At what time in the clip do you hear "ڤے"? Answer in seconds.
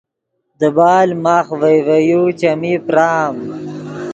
1.87-1.97